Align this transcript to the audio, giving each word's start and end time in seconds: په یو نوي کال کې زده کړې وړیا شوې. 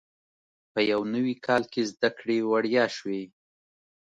په 0.73 0.79
یو 0.91 1.01
نوي 1.15 1.35
کال 1.45 1.63
کې 1.71 1.81
زده 1.91 2.09
کړې 2.17 2.37
وړیا 2.51 2.85
شوې. 2.95 3.23